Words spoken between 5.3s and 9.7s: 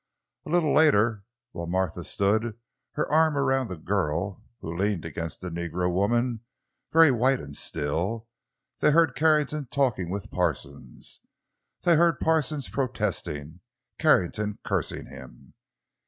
the negro woman, very white and still, they heard Carrington